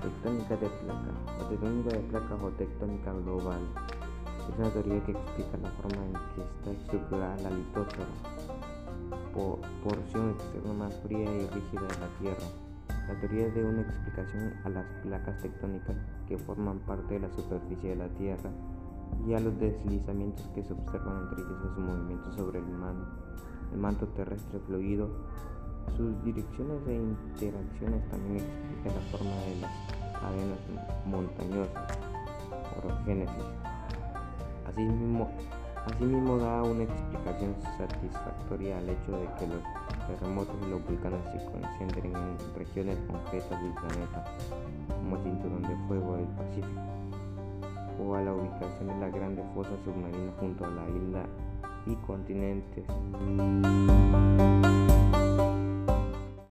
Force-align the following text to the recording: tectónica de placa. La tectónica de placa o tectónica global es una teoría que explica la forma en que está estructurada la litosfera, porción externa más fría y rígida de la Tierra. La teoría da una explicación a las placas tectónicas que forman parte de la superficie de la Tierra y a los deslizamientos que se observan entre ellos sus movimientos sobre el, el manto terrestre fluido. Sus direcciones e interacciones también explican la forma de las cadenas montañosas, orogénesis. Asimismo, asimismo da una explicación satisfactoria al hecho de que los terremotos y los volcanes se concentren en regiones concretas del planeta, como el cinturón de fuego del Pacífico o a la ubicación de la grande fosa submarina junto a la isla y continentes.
tectónica 0.00 0.56
de 0.56 0.68
placa. 0.68 1.12
La 1.38 1.48
tectónica 1.48 1.90
de 1.90 1.98
placa 2.00 2.34
o 2.34 2.48
tectónica 2.50 3.12
global 3.12 3.60
es 4.48 4.58
una 4.58 4.70
teoría 4.70 5.04
que 5.04 5.12
explica 5.12 5.58
la 5.58 5.70
forma 5.70 6.04
en 6.06 6.12
que 6.12 6.42
está 6.42 6.70
estructurada 6.72 7.36
la 7.36 7.50
litosfera, 7.50 8.06
porción 9.84 10.30
externa 10.30 10.72
más 10.72 10.94
fría 11.00 11.24
y 11.24 11.46
rígida 11.46 11.82
de 11.82 12.00
la 12.00 12.08
Tierra. 12.18 12.46
La 13.08 13.20
teoría 13.20 13.48
da 13.50 13.68
una 13.68 13.82
explicación 13.82 14.54
a 14.64 14.68
las 14.70 14.86
placas 15.02 15.40
tectónicas 15.42 15.96
que 16.26 16.38
forman 16.38 16.78
parte 16.80 17.14
de 17.14 17.20
la 17.20 17.30
superficie 17.30 17.90
de 17.90 17.96
la 17.96 18.08
Tierra 18.08 18.50
y 19.26 19.34
a 19.34 19.40
los 19.40 19.58
deslizamientos 19.58 20.46
que 20.54 20.62
se 20.62 20.72
observan 20.72 21.24
entre 21.24 21.42
ellos 21.42 21.58
sus 21.60 21.78
movimientos 21.78 22.34
sobre 22.36 22.58
el, 22.58 22.64
el 23.72 23.78
manto 23.78 24.06
terrestre 24.08 24.60
fluido. 24.66 25.10
Sus 25.96 26.24
direcciones 26.24 26.80
e 26.86 26.94
interacciones 26.94 28.08
también 28.10 28.36
explican 28.36 28.94
la 28.94 29.00
forma 29.10 29.36
de 29.44 29.60
las 29.60 29.72
cadenas 30.20 30.58
montañosas, 31.06 31.98
orogénesis. 32.78 33.44
Asimismo, 34.66 35.30
asimismo 35.86 36.38
da 36.38 36.62
una 36.62 36.84
explicación 36.84 37.54
satisfactoria 37.76 38.78
al 38.78 38.88
hecho 38.88 39.12
de 39.12 39.28
que 39.38 39.46
los 39.46 39.62
terremotos 40.06 40.56
y 40.66 40.70
los 40.70 40.84
volcanes 40.84 41.20
se 41.32 41.44
concentren 41.50 42.16
en 42.16 42.54
regiones 42.56 42.98
concretas 43.08 43.62
del 43.62 43.74
planeta, 43.74 44.24
como 44.88 45.16
el 45.16 45.22
cinturón 45.22 45.62
de 45.62 45.76
fuego 45.88 46.16
del 46.16 46.26
Pacífico 46.28 47.00
o 48.02 48.14
a 48.14 48.22
la 48.22 48.32
ubicación 48.32 48.88
de 48.88 48.98
la 48.98 49.08
grande 49.08 49.42
fosa 49.54 49.70
submarina 49.84 50.32
junto 50.38 50.64
a 50.64 50.70
la 50.70 50.88
isla 50.88 51.26
y 51.86 51.94
continentes. 52.06 52.84